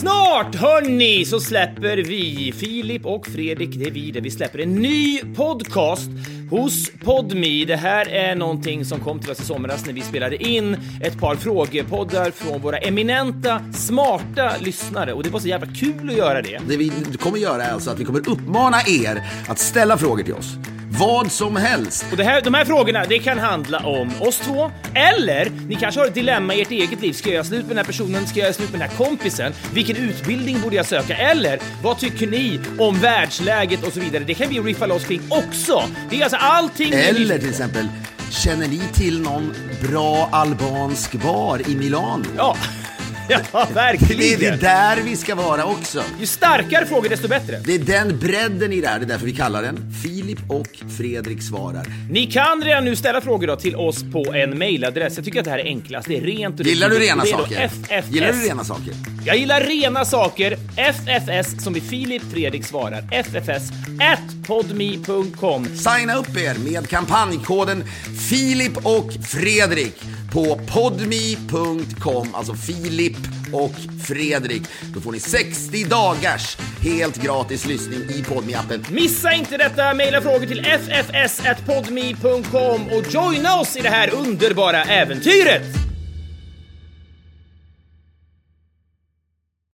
[0.00, 4.20] Snart hörni så släpper vi, Filip och Fredrik, det är vi det.
[4.20, 6.10] Vi släpper en ny podcast
[6.50, 7.64] hos Podmi.
[7.64, 11.20] Det här är någonting som kom till oss i somras när vi spelade in ett
[11.20, 16.42] par frågepoddar från våra eminenta, smarta lyssnare och det var så jävla kul att göra
[16.42, 16.60] det.
[16.68, 20.34] Det vi kommer göra är alltså att vi kommer uppmana er att ställa frågor till
[20.34, 20.56] oss.
[21.00, 22.06] Vad som helst.
[22.10, 26.00] Och det här, de här frågorna, det kan handla om oss två, eller ni kanske
[26.00, 27.12] har ett dilemma i ert eget liv.
[27.12, 28.26] Ska jag göra slut med den här personen?
[28.26, 29.52] Ska jag göra slut med den här kompisen?
[29.74, 31.16] Vilken utbildning borde jag söka?
[31.16, 34.24] Eller vad tycker ni om världsläget och så vidare?
[34.24, 35.82] Det kan vi riffa loss kring också.
[36.10, 36.92] Det är alltså allting.
[36.92, 37.88] Eller till exempel,
[38.30, 39.54] känner ni till någon
[39.88, 42.24] bra albansk bar i Milano?
[42.36, 42.56] Ja,
[43.30, 44.40] ja Det är verkligen.
[44.40, 46.02] det där vi ska vara också.
[46.20, 47.60] Ju starkare frågor desto bättre.
[47.64, 50.66] Det är den bredden i det här, det är därför vi kallar den Filip och
[50.98, 51.86] Fredrik svarar.
[52.10, 55.16] Ni kan redan nu ställa frågor då till oss på en mailadress.
[55.16, 56.08] Jag tycker att det här är enklast.
[56.08, 57.56] Det är rent och är Gillar du rena är saker?
[57.60, 58.10] FFS.
[58.10, 58.94] Gillar du rena saker?
[59.24, 60.56] Jag gillar rena saker.
[60.76, 63.04] FFS som i Filip Fredrik svarar.
[63.12, 65.64] FFS at podme.com.
[65.66, 67.84] Signa upp er med kampanjkoden
[68.30, 73.16] Filip och Fredrik på podme.com, alltså Filip
[73.52, 74.62] och Fredrik.
[74.94, 79.94] Då får ni 60 dagars helt gratis lyssning i podme appen Missa inte detta!
[79.94, 82.08] Maila frågor till ffs.podmi.com
[82.88, 85.79] och joina oss i det här underbara äventyret!